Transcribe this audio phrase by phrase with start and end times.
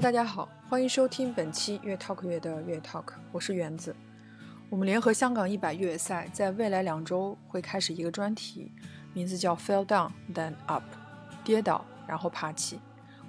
[0.00, 3.94] 大家好，欢迎收听本期越 Talk 越的越 Talk，我是园子。
[4.68, 8.72] 我们联合香港一百越野赛，在未来两周会开始一个专题，
[9.12, 10.82] 名字叫 Fell Down Then Up，
[11.44, 12.80] 跌倒然后爬起。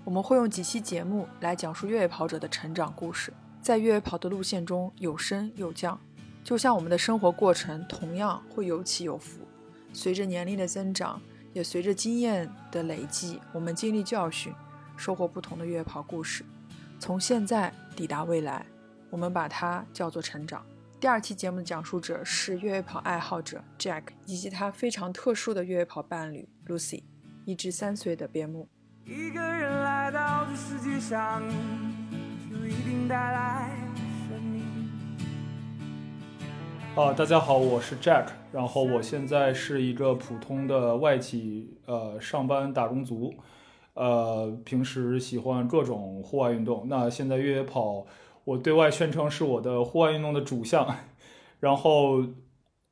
[0.03, 5.99] 我们会用几期节目来讲述越野跑者的成长故事，在越野跑的路线中有升有降，
[6.43, 9.41] 就像我们的生活过程同样会有起有伏。
[9.93, 11.21] 随着年龄的增长，
[11.53, 14.51] 也随着经验的累积，我们经历教训，
[14.97, 16.43] 收获不同的越野跑故事。
[16.97, 18.65] 从现在抵达未来，
[19.09, 20.65] 我们把它叫做成长。
[20.99, 27.03] 第二期节目的讲述者是越野跑爱好者 Jack 以及他非常特殊的越野跑伴侣 Lucy，
[27.43, 28.67] 一只三岁的边牧。
[29.05, 31.43] 一个人来到这世界上，
[32.49, 33.69] 就一定带来
[34.27, 34.63] 生命。
[36.95, 43.35] 啊，大家好，我是 Jack，然后我现在是一个普通的外企呃上班打工族，
[43.95, 46.85] 呃，平时喜欢各种户外运动。
[46.87, 48.05] 那现在越野跑，
[48.45, 50.87] 我对外宣称是我的户外运动的主项，
[51.59, 52.23] 然后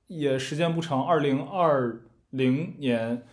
[0.08, 2.02] 也时间不长，二零二
[2.32, 3.24] 零年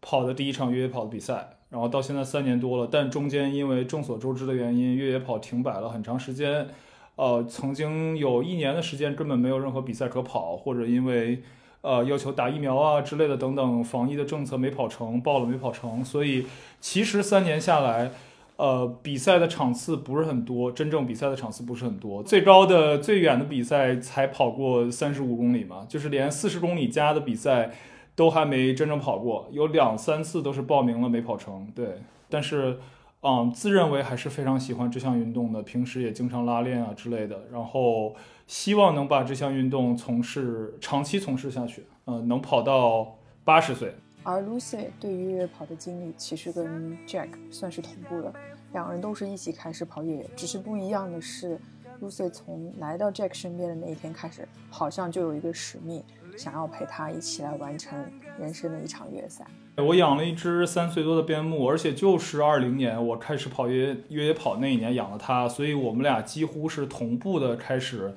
[0.00, 1.52] 跑的第一场越野跑的比赛。
[1.68, 6.68] 然后到现在三年多了，但中间因为众所周知的原因，越野跑停摆了很长时间。
[7.16, 11.42] 呃，曾经有一年的时间根本没有任何比赛可跑，或者因为
[11.86, 16.04] 呃要求打疫苗啊之类的等等防疫的政策没跑成，报了没跑成。
[16.04, 16.44] 所以
[16.80, 18.10] 其实三年下来，
[18.56, 22.22] 呃，比赛的场次不是很多，真正比赛的场次不是很多。
[22.22, 27.70] 最高的、最远的比赛才跑过三十五公里嘛，就是连四十公里加的比赛。
[28.16, 31.70] 都还没真正跑过，有两三次都是报名了没跑成。
[31.74, 32.78] 对，但是，
[33.28, 37.42] 嗯，自认为还是非常喜欢这项运动的，平时也经常拉练啊之类的。
[37.50, 38.14] 然后
[38.46, 43.92] 希望能把这项运动从事长期从事下去，嗯，能跑到八十岁。
[44.22, 48.32] 而 Lucy 对于越野跑的经历其实跟 Jack 算是同步的，
[48.72, 51.58] 两个人都是一起开始跑越野，只是不一样的是
[52.00, 56.04] ，Lucy 从来到 Jack 身边的那一天开始，好像就有一个使命。
[56.36, 57.98] 想要陪他一起来完成
[58.38, 59.46] 人生的一场越野赛。
[59.76, 68.14] 我养了一只三岁多的边牧，而且就是二零年我开始跑越越野跑那一年养了它，所以我们俩几乎是同步的开始，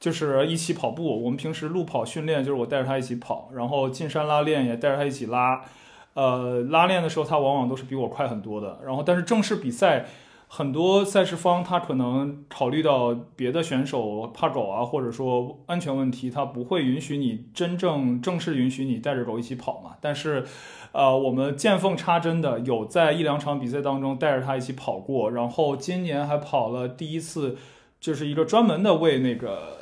[0.00, 1.22] 就是一起跑步。
[1.24, 5.62] 我们平时路跑训练就是我带着它一起跑，然后进山拉练也带着它一起拉。
[6.14, 8.78] 呃，拉练的时候它往往都是比我快很多的。
[8.84, 10.06] 然后但是正式比赛。
[10.50, 19.90] 很多赛事方他可能考虑到别的选手怕狗啊，或者说安全问题，他不会允许你真正正式允许你带着狗一起跑嘛。
[20.00, 20.44] 但是，
[20.92, 27.58] 呃，我们见缝插针的有在一两场比赛当中带着它一起跑过，然后今年还跑了第一次，
[28.00, 29.76] 就是一个专门的为那个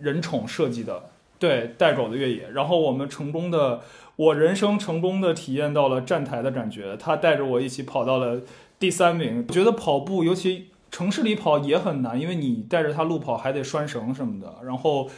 [0.00, 3.80] 人宠设计的对带狗的越野，然后我们成功的，
[4.14, 8.40] 我人生成功的体验到了站台的感觉，他带着我一起跑到了。
[8.82, 14.56] 第三名，我觉得跑步，尤其城市里跑也很难，因为你带着它路跑还得拴绳什么的。
[14.64, 15.08] 然后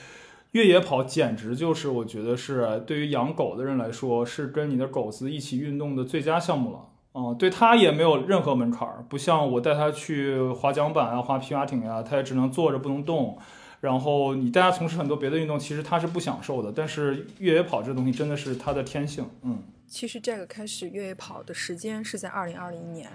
[0.51, 6.79] 越野跑简直就是我觉得是对于养狗的人来说，是跟你的狗子一起运动的最佳项目了。
[7.15, 13.39] 嗯，对它也没有任何门槛儿，不像我带它去滑桨板啊、滑皮划艇呀，它也只能坐着不能动。
[13.81, 16.71] 然后你带它从事很多别的运动，其实它是不享受的。
[16.71, 19.25] 但是越野跑这东西真的是它的天性。
[19.41, 23.11] 嗯，其实这个开始越野跑的时间是在二零二零年。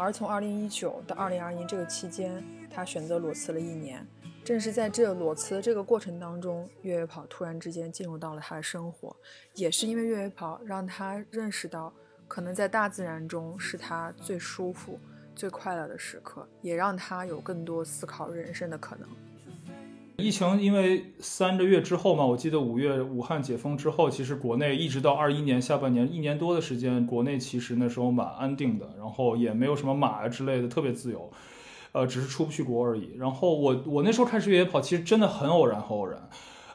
[0.00, 4.06] 而从二零一九到二零二一这个期间，他选择裸辞了一年。
[4.42, 9.14] 正是在这裸辞的这个过程当中，越野跑突然之间进入到了他的生活。
[9.54, 11.92] 也是因为越野跑，让他认识到，
[12.26, 14.98] 可能在大自然中是他最舒服、
[15.36, 19.06] 最快乐的时刻，也让他有更多思考人生的可能。
[20.20, 31.30] 疫情因为三个月之后嘛，我记得五月武汉解封之后，其实国内一直到二一年下半年一年多的时间，国内其实那时候蛮安定的，然后也没有什么马啊之类的，特别自由，
[31.92, 33.16] 呃，只是出不去国而已。
[33.18, 36.28] 然后我我那时候开始越野跑，其实真的很偶然，很偶然。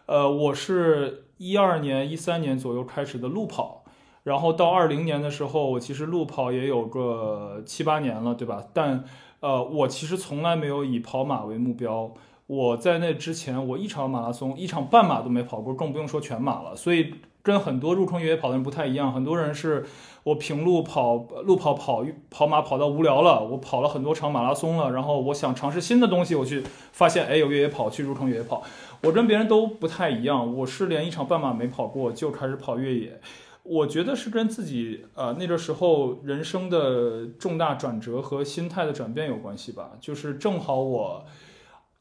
[0.08, 3.84] 呃，我是一二年、一三年左右开始的路跑，
[4.24, 8.64] 然后到二零年的时候，我其实路跑也有个七八年了，对吧？
[8.74, 9.04] 但
[9.40, 12.14] 呃，我其实从来没有以跑马为目标。
[12.48, 16.76] 我在那之前，我一场马拉松、一场半马都没跑过，更不用说全马了。
[16.76, 19.12] 所以跟很多入坑越野跑的人不太一样。
[19.12, 19.84] 很多人是
[20.24, 28.62] 我平路跑、路跑跑跑马跑到无聊了，我跑了很多场马拉松了，然后我想尝试新的东西，我去发现，哎，有越野跑，去入坑越野跑。
[29.02, 33.20] 我跟别人都不太一样，我是连一场半马没跑过就开始跑越野。
[33.64, 39.94] 我觉得是跟自己呃那个时候人生的重大转折和心态的转变有关系吧。
[40.00, 41.26] 就是正好我。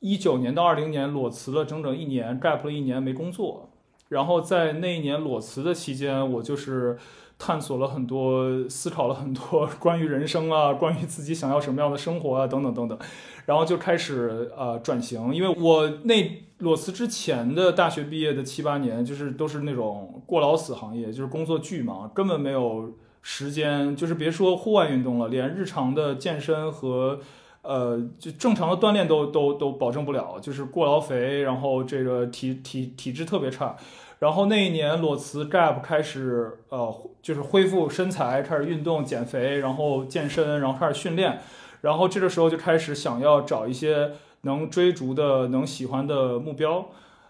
[0.04, 3.70] 一九年到二零年裸辞了整整一年，gap 了一年没工作。
[4.10, 6.98] 然后在那一年裸辞的期间，我就是
[7.38, 12.98] 探索了很多，思考了很多关于人生啊， 关于自己想要什么样的生活啊，等等等等，
[13.46, 15.34] 然后就开始呃转型。
[15.34, 22.92] 因为我那裸辞之前的大学毕业的七八年，就是都是那种过劳死行业，就是工作巨忙，根本没有
[23.22, 27.20] 时间，就是别说户外运动了，连日常的健身和
[27.64, 33.74] 呃就正常的锻炼都都都保证不了，就是过劳肥，然后这个体体体质特别差。
[34.20, 41.40] 然后那一年裸辞 gap 开始，呃，就是恢复身材，开始运动减肥，然后健身，然后开始训练，
[41.80, 44.12] 然后这个时候就开始想要找一些
[44.42, 46.86] 能追逐的、能喜欢的目标。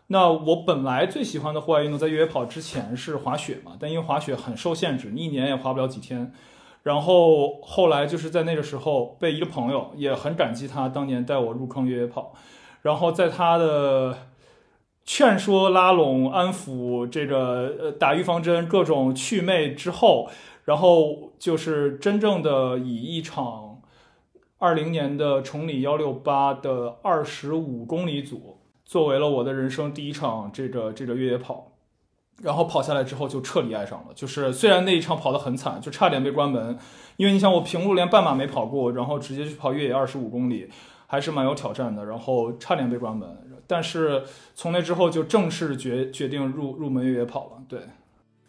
[0.08, 6.32] 那我本来最喜欢的户外运动，在越野跑之前是滑雪嘛，但因为滑雪很受限制，你一年也滑不了几天。
[6.84, 12.32] 然后后来就是在那个时候被一个朋友，也很感激他当年带我入坑越野跑，
[12.82, 14.16] 然后在他的。
[15.06, 20.31] 劝说、拉拢、安抚，这个呃打预防针，各种祛魅之后，
[20.64, 23.82] 然后就是真正的以一场
[24.56, 31.73] 二零年的崇礼幺六八的二十五公里组，作为了我的人生第一场这个这个越野跑，
[32.42, 34.14] 然后跑下来之后就彻底爱上了。
[34.14, 36.78] 就是虽然那一场跑得很惨，就差点被关门，
[37.16, 40.69] 因为你想我平路连半马没跑过，然后直接去跑越野二十五公里，
[41.06, 43.38] 还是蛮有挑战的，然后差点被关门。
[43.66, 44.22] 但是
[44.54, 47.62] 从那之后就正式决决定入入门越野跑了。
[47.66, 47.81] 对，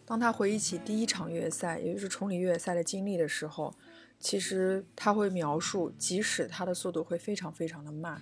[0.04, 3.72] 当他回忆起第一场越野赛，也就是崇礼越野赛的经历的时候，
[4.20, 8.20] 其实他会描述，即使他的速度会非常非常的慢，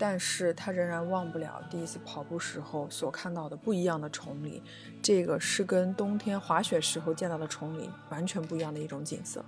[0.00, 4.60] 但是他仍然忘不了第一次跑步时候所看到的不一样的崇礼。
[5.00, 9.44] 这个是跟冬天滑雪时候见到的崇礼完全不一样的一种景色。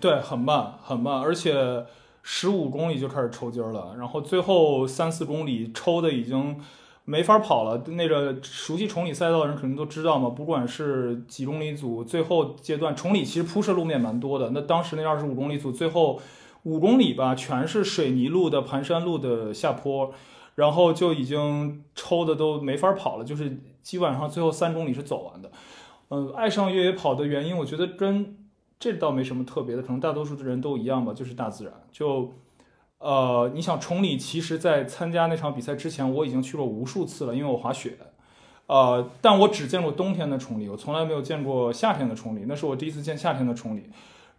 [0.00, 1.86] 对，很慢，很慢，而且。
[2.26, 6.58] 十五公里就开始抽筋了，然后最后三四公里抽的已经
[7.04, 7.76] 没法跑了。
[7.86, 14.48] 那个熟悉崇礼赛道的人肯定都知道嘛，不管是几公里组，最后阶段崇礼其实铺设路面蛮多的。
[14.54, 16.18] 那当时那二十五公里组最后
[16.64, 20.12] 五公里吧，全是水泥路的盘山路的下坡，
[20.56, 25.50] 然后就已经抽的都没法跑了，就是基本上最后三公里是走完的。
[26.08, 28.36] 嗯，爱上越野跑的原因，我觉得跟。
[28.76, 31.72] 这倒没什么特别的，可能大多数的人都一样吧，就是大自然。
[31.90, 32.32] 就，
[32.98, 37.96] 呃，你想崇礼，其实在参加那场比赛之前，我已经去过无数次了，因为我滑雪。
[38.66, 43.84] 呃，但我只见过冬天的崇礼，我从来没有见过夏天的崇礼，那是我第一次见夏天的崇礼。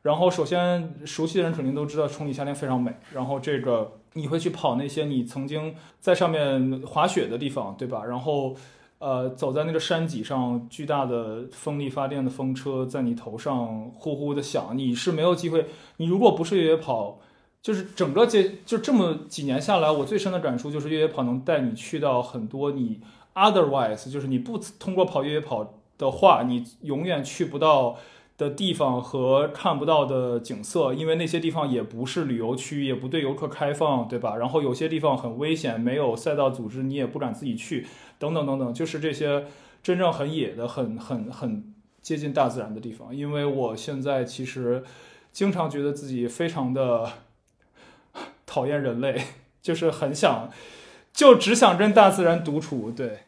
[0.06, 2.94] 然后，首先熟悉的人肯定都知道崇礼夏天非常美。
[3.12, 8.06] 然后，这个你会去跑那些你曾经在上面滑雪的地方，对吧？
[8.06, 8.56] 然后。
[8.98, 15.66] 呃，走在那个山脊上，巨大的风力发电的风车在你头上呼呼的响，你是没有机会。
[15.98, 17.20] 你如果不是越野跑，
[17.62, 23.02] 就是整个这就这么几年下来，我最深的感触就是越野跑能带你去到很多你
[23.36, 27.98] otherwise 就是你不通过跑越野跑的话，你永远去不到
[28.38, 34.36] 的地方和看不到的景色，因为那些地方也不是旅游区，也不对游客开放，对吧？
[34.36, 37.88] 然后有些地方很危险，没有赛道组织，你也不敢自己去。
[38.20, 39.46] 等等等等，就是这些
[39.82, 43.16] 真正很野的、很很很接近大自然的地方。
[43.16, 44.84] 因为我现在其实
[45.32, 47.10] 经常觉得自己非常的
[48.46, 49.22] 讨厌人类，
[49.62, 50.50] 就是很想
[51.14, 52.92] 就只想跟大自然独处。
[52.92, 53.20] 对，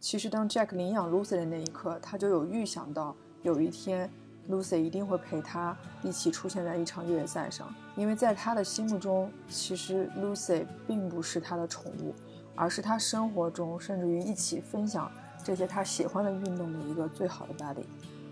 [0.00, 4.10] 其实当 Jack 领养 Lucy 的那一刻，他就有预想到有一天
[4.50, 12.14] Lucy 一定会陪他一起出现在一场越野赛上，因为在他的心目中，其实 Lucy 并不是他的宠物。
[12.56, 15.10] 而是他生活中，甚至于一起分享
[15.42, 17.82] 这些他喜欢的运动的一个最好的 buddy。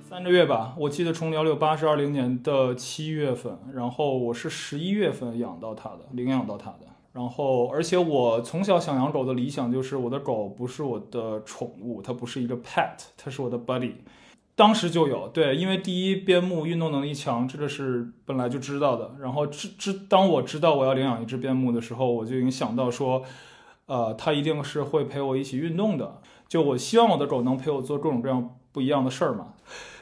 [0.08, 6.86] 三个月吧，我记得从幺六八是二零年的七月份，然后我是十一月份养到它的，领养到它的。
[7.12, 13.94] 然后，而且我从小想养狗的理想就是我的狗不是我的宠物，它不是一个 pet，它是我的 buddy。
[14.62, 19.10] 当时就有对，因为第一边牧运动能力强，这个是本来就知道的。
[19.18, 23.22] 然后知知，当我知道我要领养一只边牧的时候，我就已经想到说。
[23.86, 26.20] 呃，它一定是会陪我一起运动的。
[26.48, 29.54] 就我希望我的狗能陪我做各种各样不一样的事儿嘛。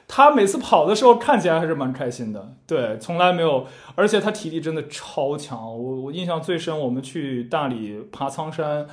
[0.06, 3.66] 它每次跑的时候看起来还是蛮开心的，对，从来没有。
[3.96, 5.58] 而且它体力真的超强。
[5.58, 8.86] 我我印象最深，我们去大理爬苍山，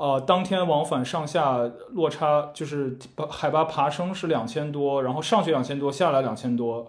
[0.00, 1.58] 呃，当天往返上下
[1.90, 6.86] 落差就是海拔爬升是两千多，然后上去两千多，下来两千多，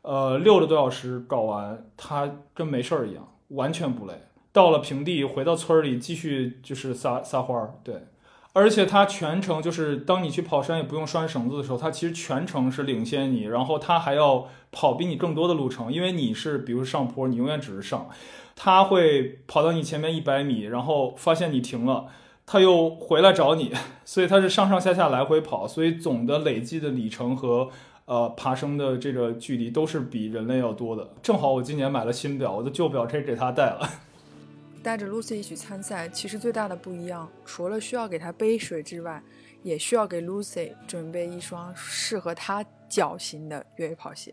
[0.00, 4.14] 呃，六个多小时搞完，他跟没事儿一样，完全不累。
[4.54, 8.06] 到了平地，回到村里继续就是撒撒欢儿，对，
[8.54, 18.08] 而且他全程就是当你去跑山也不用拴绳子的时候，他其实全程是领先你，然后他还要跑比你更多的路程，因为你是比如上坡，你永远只是上，
[18.54, 22.06] 他会跑到你前面一百米，然后发现你停了，
[22.46, 23.72] 他又回来找你，
[24.06, 27.68] 所以他是上上下下来回跑，所以总的累计的里程和
[28.04, 31.10] 呃爬升的这个距离都是比人类要多的。
[31.20, 33.90] 正好我今年买了新表，我的旧表可以给他带了。
[34.80, 39.20] 带着 Lucy 一起参赛，其实最大的不一样，除了需要给她背水之外，
[39.64, 44.32] 也需要给 Lucy 准备一双适合她脚型的越野跑鞋。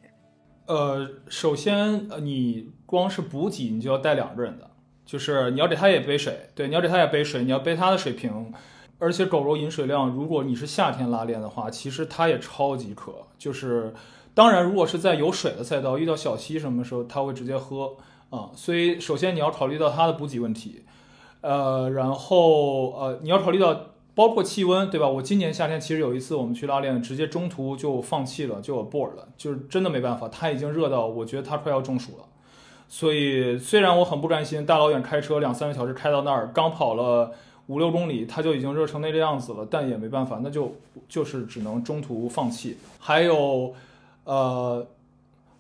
[0.68, 4.70] 呃，首先，呃，你光是补给，你就要带两个人的，
[5.06, 8.52] 就是你要给它也背水，对，你要给它也背水，你要背它的水瓶，
[9.00, 13.94] 而且狗狗饮水量，如果你是夏天拉练的话，其实它也超级渴，就是
[14.34, 17.98] 当然，如果是在有水的赛道，遇到小溪什么时候，它会直接喝
[18.30, 20.84] 啊，所以首先你要考虑到它的补给问题，
[21.42, 23.88] 呃，然后呃，你要考虑到。
[24.16, 25.10] 包括气温，对吧？
[25.10, 32.26] 我今年夏天其实有一次我们去拉练，直接中途就放弃了，就 abort 了，就是真的没办法，它已经热到我觉得它快要中暑了。
[32.94, 37.32] 所以虽然我很不甘心，大老远开车两三个小时开到那儿，刚跑了
[37.66, 40.76] 五六公里，他就已经热成那个样子了，但也没办法，那就
[41.10, 42.78] 就是只能中途放弃。
[43.00, 43.74] 还有，
[44.26, 44.86] 呃，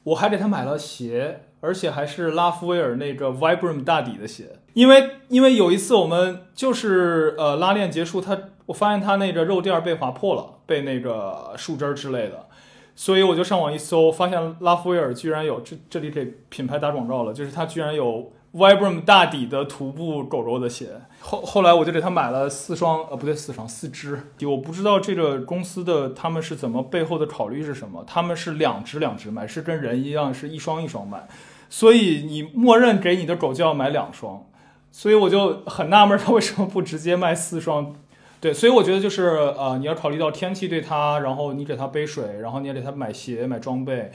[0.03, 1.45] 我还给他买了鞋。
[1.65, 12.47] 而且还是拉夫威尔那个 Vibram 大底的鞋，因为因为有一次我们就是呃拉练结束，他我发现他那个肉垫被划破了，被那个树枝之类的，
[12.95, 18.31] 所以我就上网一搜，发现拉夫威尔居然有这这里给品牌打广告了，就是他居然有。
[18.53, 20.89] Vibram 大底的徒步狗狗的鞋，
[21.21, 24.27] 后后来我就给他买了四双，呃，不对，四双，四只。
[24.45, 31.27] 我不知道这个公司的他们是怎么背后的考虑是什么，他们是两只两只买，是跟人一样是一双一双买，
[31.67, 34.45] 所以你默认给你的狗就要买两双，
[34.91, 37.95] 所以我就很纳闷他为什么不直接卖四双。
[38.43, 44.11] 对，所以我觉得就是呃，你要考虑到天气对它，然后你给它背水，然后你也给它买鞋买装备。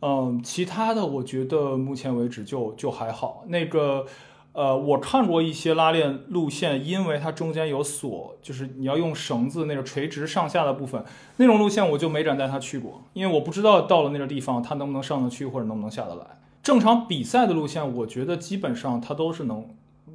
[0.00, 3.44] 嗯，其他的我觉得目前为止就就还好。
[3.46, 4.04] 那个，
[4.50, 11.04] 呃，我看过一些拉链路线，因为它中间有锁，就是你要用绳子那个垂直上下的部分，
[11.36, 16.26] 那种路线我就没敢带他去过，因为我不知道到了那个地方他能不能上得去或者能不能下得来。
[16.64, 19.64] 正常比赛的路线，我觉得基本上它都是能，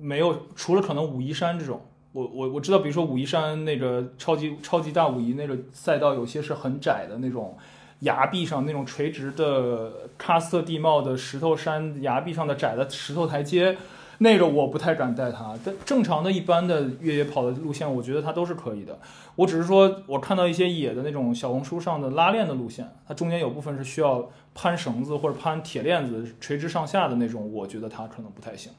[0.01, 1.79] 没有除了可能武夷山这种，
[2.17, 7.55] 我我我知道，比如说武夷山那个超级超级大武夷那个赛道，有些是很窄的那种。
[8.01, 13.75] 崖壁上那种垂直的喀斯特地貌的石头山，崖壁上的窄的石头台阶，
[14.19, 15.57] 那个我不太敢带它。
[15.65, 18.99] 但正常的一般的越野跑的路线，我觉得它都是可以的。
[19.35, 28.71] 我只是说我看到一些野的那种小红书上的拉链的路线，它中间有部分是需要攀绳子或者攀铁链子垂直上下的那种，我觉得它可能不太行。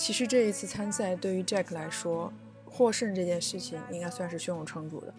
[0.00, 2.32] 其实这一次参赛对于 Jack 来说，
[2.64, 5.12] 获胜这件事情应该算是胸有成竹的。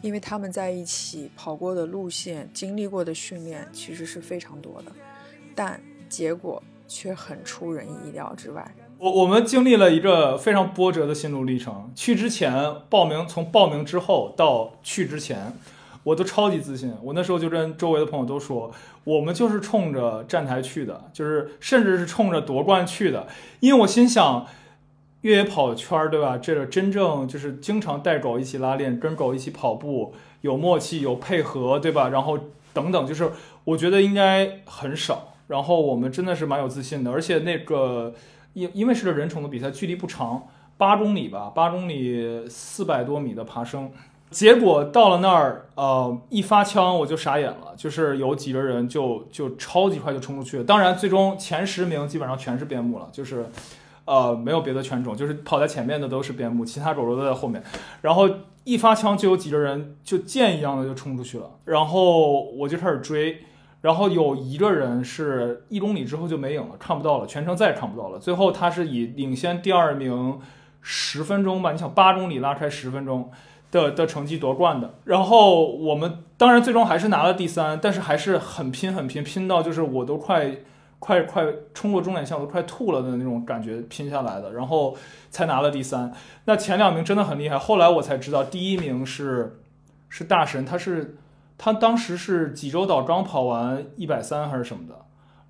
[0.00, 4.92] 因为他们在一起跑过的路线、经历过的训练其实是非常多的，
[5.56, 8.72] 但结果却很出人意料之外。
[8.96, 11.90] 我我们经历了一个非常波折的心路历程。
[11.96, 12.54] 去之前
[12.88, 15.52] 报名，从报名之后到去之前，
[16.04, 16.92] 我都超级自信。
[17.02, 18.70] 我那时候就跟周围的朋友都说，
[19.04, 23.26] 我们就是冲着站台去的，就是甚至是冲着夺冠去的。
[23.60, 24.46] 因为我心想。
[25.22, 26.36] 越野跑圈儿，对吧？
[26.36, 32.08] 这个真正就是经常带狗一起拉练，跟狗一起跑步，有默契，有配合，对吧？
[32.08, 32.36] 然后
[32.72, 33.30] 等等，就是
[33.62, 35.34] 我觉得应该很少。
[35.46, 38.12] 然后我们真的是蛮有自信的，而且那个
[38.54, 43.92] 因因为是个人宠的比赛，距离不长，八公里吧，八公里四百多米的爬升。
[44.32, 50.64] 结果到了那儿，呃，一发枪我就傻眼了，就是有几个人就就超级快就冲出去。
[50.64, 53.46] 当然，最终前十名基本上全是边牧了，就是。
[54.04, 57.62] 呃，没有别的犬种，就是跑在前面的都是边牧，其他狗狗都在后面。
[58.00, 58.28] 然后
[58.64, 63.44] 一发枪就有几个人就箭一样的就冲出去了，然后我就开始追，
[63.80, 68.18] 然后有一个人是一公里之后就没影了，看不到了，全程再也看不到了。
[68.18, 70.40] 最后他是以领先第二名
[70.80, 73.30] 十分钟吧，你想八公里拉开十分钟
[73.72, 74.94] 的的成绩夺冠的。
[75.02, 80.58] 然后我们当然最终还是拿了第三，但是还是很拼很拼，拼到就是我都快。
[81.04, 84.96] 快快冲过终点线，我都快吐了的那种感觉，拼下来的，然后
[85.30, 86.12] 才拿了第三。
[86.44, 87.58] 那前两名真的很厉害。
[87.58, 89.58] 后来我才知道，第一名是
[90.08, 91.16] 是大神，他是
[91.58, 94.94] 他当时是济州岛刚跑完一百三还是什么的，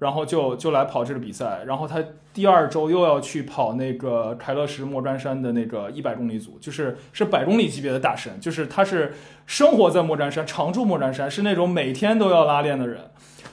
[0.02, 1.62] 然后就就来跑这个比赛。
[1.64, 2.02] 然后他
[2.35, 9.14] 第二周又要去跑那个凯乐石莫干山的那个一百公里组，就是是百公里级别的大神，就是他是
[9.47, 13.11] 生活在莫干山，常驻莫干山，是那种每天都要拉练的人。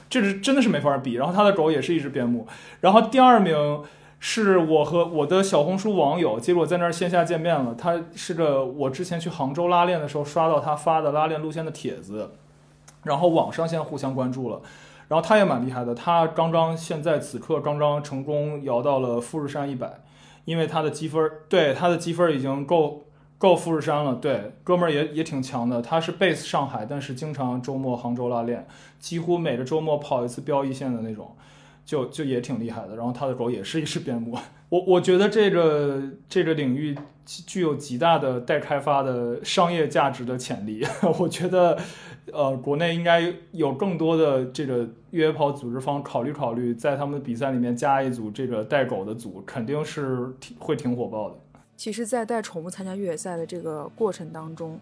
[0.08, 2.44] 这是真的是没法比，然后他的狗也是一只边牧，
[2.80, 3.82] 然后第二名
[4.18, 12.32] 是我和我的小红书网友，结果在那儿线下见面了，他是个我之前去杭州拉练的时候刷到他发的拉练路线的帖子，
[13.04, 14.60] 然后网上现在互相关注了，
[15.10, 20.04] 然后他也蛮厉害的，他刚刚现在此刻刚刚成功摇到了富士山一百，
[20.44, 24.14] 因为他的积分对他的积分已经够够富士山了。
[24.14, 28.64] 对，哥们儿也也挺强的，他是 base 上海，但是经常周末杭州拉练，
[29.00, 31.36] 几乎每个周末跑一次标一线的那种，
[31.84, 32.94] 就就也挺厉害的。
[32.94, 34.38] 然后他的狗也是一只边牧，
[34.70, 40.86] 我我觉得这个这个领域具有极大的待开发的商业价值的潜力。
[41.18, 41.76] 我觉得，
[42.32, 51.36] 呃，国内应该有更多的这个越野跑组织方考虑考虑，在他们的比赛里面加一组这个带狗的组，肯定是挺会挺火爆的。
[51.76, 54.78] 其实，在带宠物参加越野赛的这个过程当中，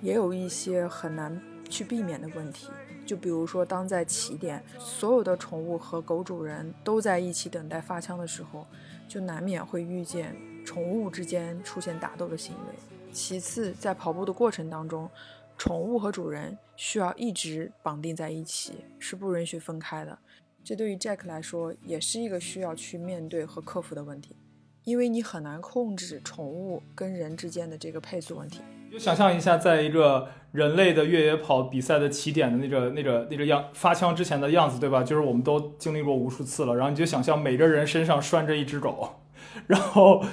[0.00, 2.68] 也有一些很难去避免的问题。
[3.04, 8.66] 就比如说，当在起点，所有的宠物和狗主人都在一起等待发枪的时候，
[9.08, 12.74] 就难免会遇见宠物之间出现打斗的行为。
[13.10, 15.08] 其次，在跑步的过程当中，
[15.56, 20.18] 宠物和主人需要一直绑定在一起，是不允许分开的。
[20.64, 24.36] 这对于 Jack 来说，也是一个需要去面对和克服的问题。
[24.84, 28.60] 因为你很难控制宠物跟人之间的这个配速问题。
[28.90, 35.04] 就想象一下，在一个人类的越野跑比赛的起点的那个、那个、那个样发枪之前的样子，对吧？
[35.04, 36.74] 就是我们都经历过无数次了。
[36.74, 39.08] 然后你就想象每个人身上拴着一只狗，
[39.68, 40.24] 然后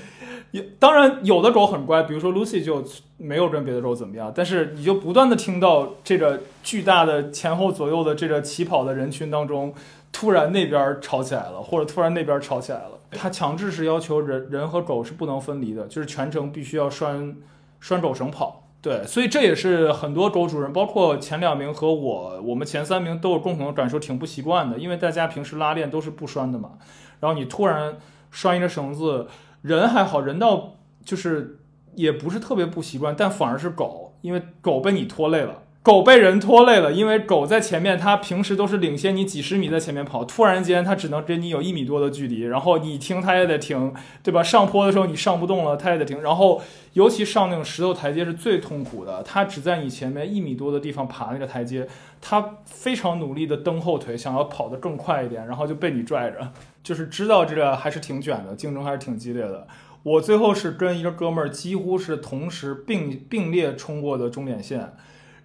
[0.51, 2.84] 也当然有的狗很乖，比如说 Lucy 就
[3.18, 4.32] 没有跟别的狗怎么样。
[4.36, 9.74] 但是你就不断的听到这个巨大的前后左右的这个起跑的人群当中，
[10.12, 12.91] 突然那边吵起来了，或者突然那边吵起来了。
[13.12, 17.36] 它强制是要求人人和狗是不能分离的，就是全程必须要拴
[17.79, 18.63] 拴狗绳跑。
[18.82, 24.77] 对，所以这也是很多狗主人，包括前两名和我，我们前三名都有共同的感受，挺不习惯的。
[24.77, 26.74] 因为大家平时拉练都是不拴的嘛，
[27.20, 27.98] 然后你突然
[28.32, 29.27] 拴一个绳子，
[29.62, 31.60] 人还好，人倒就是
[31.96, 35.63] 也不是特别不习惯，但反而是狗，因为狗被你拖累了。
[35.82, 44.44] 狗被人拖累了，因为狗在前面，它平时都是领先你几十米在前面跑，突然间它只能跟你有一米多的距离，然后你停它也得停，对吧？
[44.44, 46.22] 上坡的时候你上不动了，它也得停。
[46.22, 46.62] 然后
[46.93, 51.88] 尤其上那种石头台阶是最痛苦的，它只在你前面一米多的地方爬那个台阶，
[52.22, 56.52] 它非常努力的蹬后腿，想要跑得更快一点，然后就被你拽着，
[56.84, 59.68] 就是知道这个还是挺卷的，竞争还是挺激烈的。
[60.04, 64.94] 我最后是跟一个哥们儿几乎是同时并并列冲过的终点线。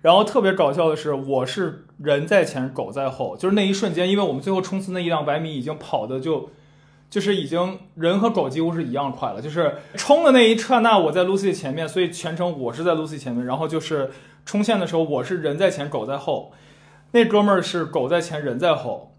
[0.01, 6.51] 然后特别搞笑的是，我是人在前，狗在后，就是那一瞬间，因为我们最后冲刺那一两百米已经跑的就，
[7.09, 14.11] 就是已经人和狗几乎是一样快了，就是冲的那一刹那我在 Lucy 前面，所以全程我是在 Lucy 前面，然后就是
[14.44, 16.53] 冲线的时候我是人在前，狗在后，
[17.12, 19.13] 那哥们儿是狗在前，人在后，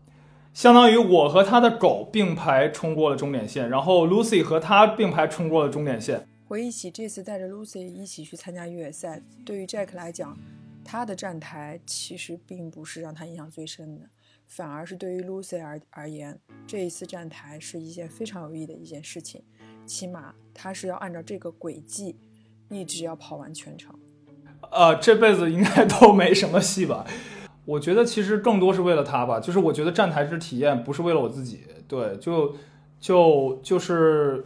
[0.56, 6.26] 相当于我和他的狗并排冲过了终点线，然后 Lucy 和他并排冲过了终点线。
[6.48, 10.38] 回忆起这次带着 Lucy 一起去参加越野赛，对于 Jack 来讲。
[10.88, 14.06] 他的站台其实并不是让他印象最深的，
[14.46, 19.44] 反而是对于 Lucy 而而言，这一次站台是一件非常有意义的一件事情。
[19.88, 22.16] 起码他是要按照这个轨迹，
[22.70, 23.94] 一直要跑完全程。
[24.72, 27.04] 呃，这辈子应该都没什么戏吧？
[27.66, 31.62] 我觉得其实更多是为了他吧，就是我觉得站台是体验，不是为了我自己。
[31.88, 32.56] 对，就
[33.00, 34.46] 就就是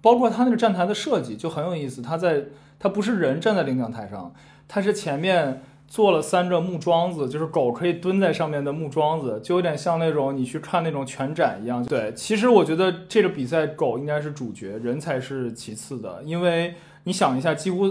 [0.00, 2.46] 包括他那个站台的设计就很有意思，他在
[2.78, 4.32] 他不是人站在领奖台上。
[4.66, 11.84] 它是前面做了三个木桩子，就是狗可以蹲在上面的木桩子，就有点像那种你去看那种拳展一样。
[11.84, 16.22] 对，其实我觉得这个比赛狗应该是主角，人才是其次的。
[16.24, 17.86] 因为你想一下，几乎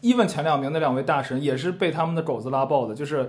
[0.00, 3.28] even 前两名那两位大神也是被他们的狗子拉爆的，就是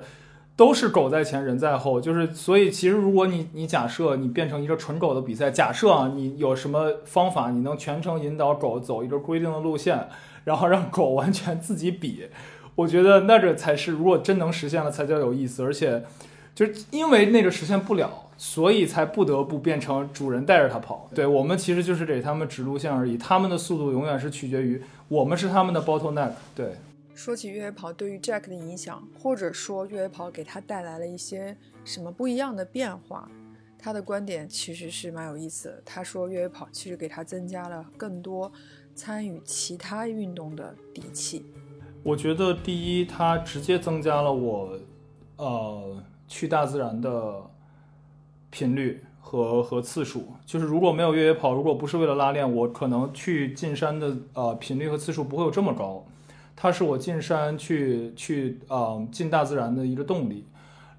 [0.55, 1.99] 都是狗在前，人在后。
[1.99, 10.07] 就是所以，其实如果你你假设你变成一个纯狗的比赛，假设啊，你有什么方法，你能全程引导狗走一个规定的路线，
[10.43, 12.27] 然后让狗完全自己比。
[12.75, 15.63] 我觉得那这才是，如果真能实现了，才叫有意思。
[15.63, 16.03] 而且，
[16.53, 21.09] 就是因为那个实现不了，所以才不得不变成主人带着它跑。
[21.15, 26.31] 对我们其实就是给他们指路线而已，他们的速度永远是取决于我们是他们的 bottleneck。
[26.53, 26.75] 对，
[27.15, 33.31] 说起越野跑对于 Jack 的影响，或者说越野跑给他带来了一些什么不一样的变化，
[33.79, 35.81] 他的观点其实是蛮有意思的。
[35.85, 38.51] 他说越野跑其实给他增加了更多
[38.93, 41.45] 参与其他运动的底气。
[42.03, 44.77] 我觉得第一，它直接增加了我，
[45.37, 47.41] 呃，去大自然的
[48.51, 50.27] 频率和和次数。
[50.45, 56.05] 就是如果没有越野跑，如果不是为了拉练，我可能去进山的呃频率和次数不会有这么高。
[56.55, 60.45] 它是我进山去去啊进大自然的一个动力。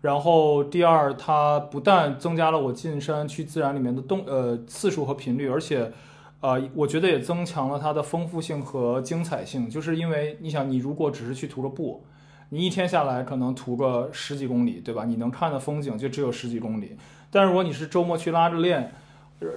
[0.01, 5.93] 然后第二，它不但增加了我进山去自然里面的动呃次数和频率，而且。
[6.41, 12.05] 啊，我觉得也增强了它的丰富性和精彩性，就是因为你想，你如果只是去徒个步，
[12.51, 15.07] 你一天下来可能徒个十几公里，对吧？
[15.07, 16.97] 你能看的风景就只有十几公里。
[17.31, 18.93] 但是如果你是周末去拉着练，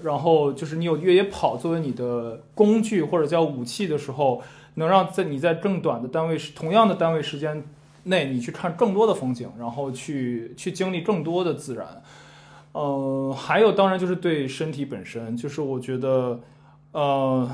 [0.04, 4.42] 然后就是你有越野跑作为你的工具或者叫武器的时候，
[4.80, 7.64] 能让在你在更短的单位时同样的单位时间
[8.06, 12.02] 内，你去看更多的风景，然后去去经历更多的自然。
[12.72, 16.40] 呃，还有当然就是对身体本身，就是我觉得，
[16.92, 17.50] 呃，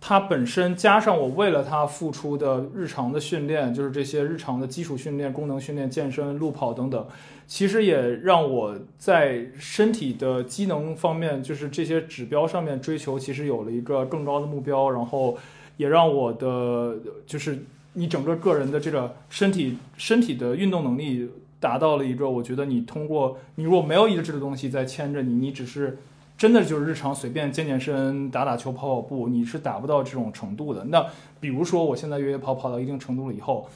[0.00, 7.06] 它本身加上我为了它付出的日常的训练，就是这些日常的基础训练、功能训练、健身、路跑等等，
[7.46, 15.38] 其实也让我在身体的机能方面，就是这些指标上面追求，其实有了一个更高的目标，然后
[15.78, 16.94] 也让我的
[17.26, 17.64] 就是
[17.94, 21.30] 你整个个人的这个身体身体的运动能力。
[21.60, 25.98] 达到了一个，我觉得你通过你如果没有一个这个东西在牵着你，你只是
[26.36, 30.84] 真的就是日常随便健健身、打打球、跑跑步，你是达不到这种程度的。
[30.84, 31.04] 那
[31.40, 33.68] 比如说我现在越野跑跑到一定程度了以后，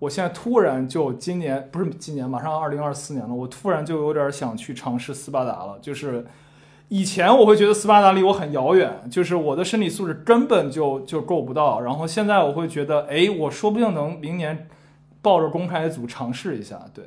[0.00, 5.78] 我现在突然就今年不是今年，马上二零二四年了，我突然就有点想去尝试斯巴达了。
[5.80, 6.26] 就是
[6.90, 11.80] 以前我会觉得斯巴达离我很遥远，就是我的身体素质根本就就够不到。
[11.80, 14.66] 然后现在我会觉得，哎，我说不定能明年
[15.22, 17.04] 抱着公开组尝试一下，对。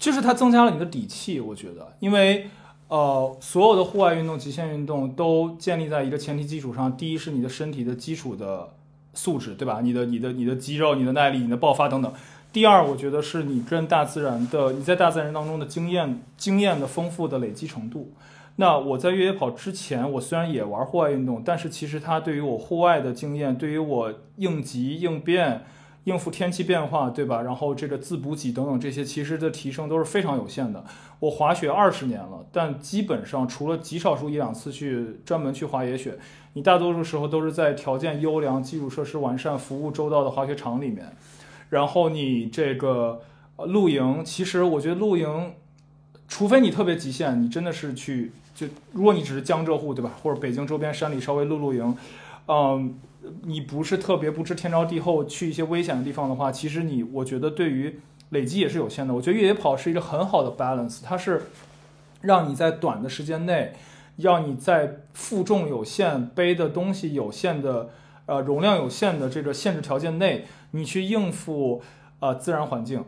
[0.00, 2.48] 就是它增加了你的底气，我觉得，因为，
[2.88, 8.70] 呃，所有的户外运动、极限运动都建立在一个前提基础上，第一是你的身体的基础的
[9.14, 9.80] 素质，对吧？
[9.80, 12.12] 你的、你的、你的肌肉、你的耐力、你的爆发等等。
[12.52, 18.12] 第二，我觉得是你跟大自然的、你在大自然当中的经验、经验的丰富的累积程度。
[18.60, 25.64] 那我在越野跑之前，我虽然也玩户外运动，但是其实它对于我户外的经验，对于我应急应变。
[26.04, 27.42] 应付天气变化，对吧？
[27.42, 30.82] 然后这个自补给等等这些，其实的提升都是非常有限的。
[31.20, 36.18] 我滑雪二十年了，但基本上除了极少数一两次去专门去滑野雪，
[36.54, 41.14] 你大多数时候都是在条件优良、基础设施完善、服务周到的滑雪场里面。
[41.68, 43.20] 然后你这个
[43.58, 45.52] 露营，其实我觉得露营，
[46.26, 50.12] 除非你特别极限，你真的是去就如果你只是江浙沪，对吧？
[50.22, 51.96] 或者北京周边山里稍微露露营，
[52.46, 52.98] 嗯。
[53.42, 59.12] 你不是特别不知天高地厚去一些危险的地方的话，其实你我觉得对于累积也是有限的。
[59.12, 61.48] 我觉得越野跑是一个很好的 balance，它是
[62.22, 63.74] 让你在短的时间内，
[64.16, 67.90] 让你在负重有限、背的东西有限的、
[68.24, 71.82] 呃容量有限的这个限制条件内，你去应付
[72.20, 73.04] 呃自然环境。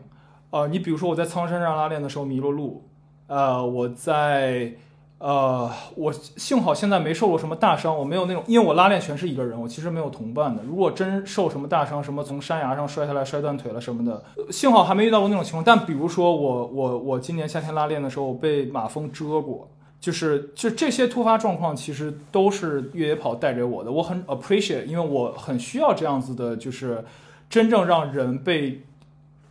[0.51, 2.83] 呃，你比如说我在苍山上拉练的时候迷了路，
[3.27, 4.73] 呃，我在。
[5.21, 10.63] 呃，我幸好现在没受过什么大伤，我没有那种，因为我拉练全是一个人，我其实没有同伴的。
[10.63, 15.63] 如果真受什么大伤，什么从山崖上摔下来摔断腿了什么的，幸好还没遇到过那种情况。
[15.63, 27.05] 但比如说我我我今年夏天拉练的时候被马蜂蛰过，就是就这些突发状况其实都是越野跑带给我的，我很 appreciate，因为我很需要这样子的，就是
[27.47, 28.81] 真正让人被。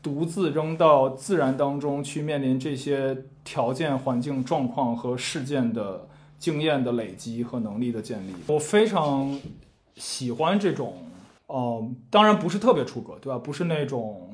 [0.02, 6.08] 独自扔到自然当中去面临这些条件、环境状况和事件的
[6.38, 9.38] 经验的累积和能力的建立，我非常
[9.96, 10.94] 喜欢这种。
[11.46, 13.38] 哦，当然不是特别出格，对吧？
[13.38, 14.30] 不是那种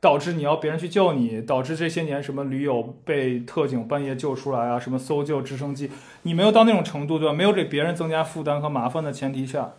[0.00, 5.88] 导致你要别人去救你，导致这些年什么驴友被特警半夜救出来啊，什么搜救直升机，
[6.22, 7.32] 你没有到那种程度，对吧？
[7.32, 9.74] 没有给别人增加负担和麻烦的前提下，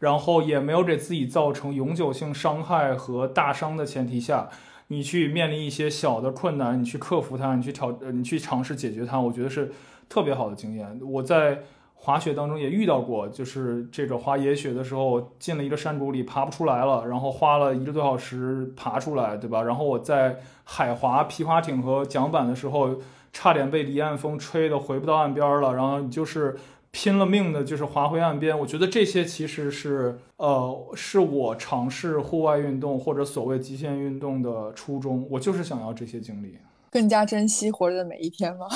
[0.00, 4.50] 然后也没有给自己造成永久性伤害和大伤的前提下。
[4.88, 9.72] 你去面临一些小的困难，你去克服它，你去挑，你去尝试解决它，我觉得是
[10.08, 11.00] 特别好的经验。
[11.02, 11.62] 我在
[11.94, 19.62] 滑雪当中也遇到过，就是这个滑野雪的时候，进了一个山谷里爬不出来了，然后花了一个多小时爬出来，对吧？
[19.62, 23.00] 然后我在海滑皮划艇和桨板的时候，
[23.32, 26.56] 差点被离岸风吹的回不到岸边了，然后就是。
[26.98, 28.58] 拼了命的，就是滑回岸边。
[28.58, 35.28] 我觉得这些其实是，呃，是我尝试户外运动或者所谓极限运动的初衷。
[35.30, 36.56] 我就是想要这些经历，
[36.90, 38.66] 更加珍惜活着的每一天吗？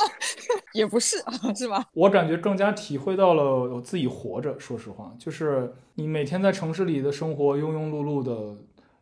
[0.74, 1.16] 也不是，
[1.56, 1.82] 是吧？
[1.94, 3.42] 我感觉更加体会到了
[3.74, 4.60] 我自己活着。
[4.60, 8.54] 说实话，就是你每天在城市里的生活，庸庸碌碌的，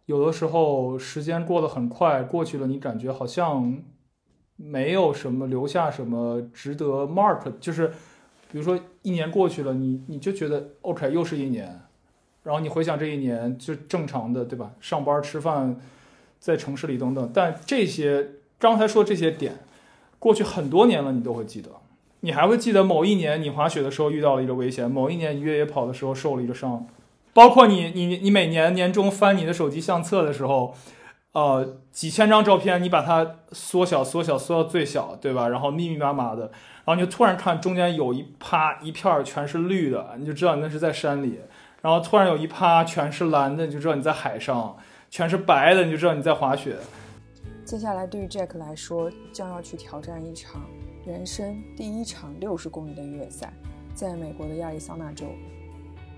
[0.06, 3.82] 有的时候时间过得很快，过去了，你感觉好像
[4.54, 7.92] 没有什么留下什么值得 mark，就是。
[8.54, 11.80] 比如说一年过去了，你你就觉得 OK，又是一年，
[12.44, 14.70] 然后你回想这一年就正常的，对吧？
[14.80, 15.76] 上班、吃饭，
[16.38, 17.30] 在城市里等等。
[17.34, 18.28] 但这些
[18.60, 19.56] 刚才说这些点，
[20.20, 21.68] 过去很多年了，你都会记得。
[22.20, 26.86] 你还会记得某一年你滑雪的时候遇到了一个危险，某一年你越野跑的时候受了一个伤，
[27.32, 30.76] 包括你你你每年年终翻你的手机相册的时候，
[31.34, 35.48] 呃，几千张照片，你把它缩小、缩小、缩到最小，对吧？
[35.48, 36.42] 然后密密麻麻的。
[36.84, 41.40] 然后你就突然看中间有一趴一片儿全是绿的，你就知道你那是在山里；
[41.82, 44.76] 然后突然有一趴全是蓝的，你就知道你在海上；
[45.10, 46.76] 全是白的，你就知道你在滑雪。
[47.64, 50.62] 接下来对于 Jack 来说，将要去挑战一场
[51.04, 53.52] 人生第一场六十公里的越野赛，
[53.92, 55.26] 在美国的亚利桑那州。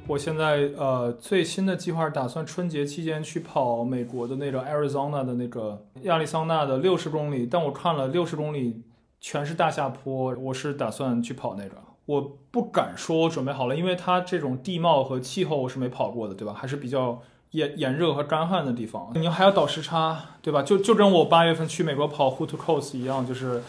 [0.09, 8.85] 我现在呃最新的计划是打算春节期间去跑美国的那个 Arizona 的那个亚利桑那的六十公里，但我看了六十公里
[9.21, 11.75] 全是大下坡，我是打算去跑那个。
[12.07, 16.55] 我不敢说我准备好了，因为它这种地貌和气候我是没跑过的，对吧？
[16.55, 20.63] 还是比较炎炎热和干旱的地方，你还要倒时差，对吧？
[20.63, 23.61] 就就跟我八月份去美国跑 Hoot Coast 一样，就是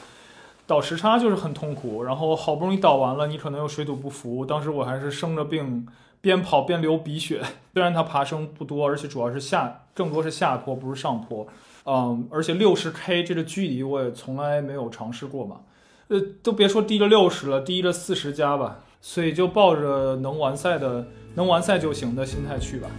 [0.68, 2.04] 倒时差就是很痛苦。
[2.04, 4.46] 然后好不容易倒完了，你可能又水土不服。
[4.46, 5.88] 当时我还是生着病，
[6.22, 7.42] 边跑边流鼻血。
[7.74, 11.48] 虽然它爬升不多，而且主要是下，更多是下坡，不是上坡。
[11.86, 15.62] 嗯，而且六十 K 这个距离我也从来没有尝试过嘛。
[16.10, 22.90] 呃，都别说低了六十了，低了四十加吧，所以就抱着能完赛的、能完赛就行的心态去吧。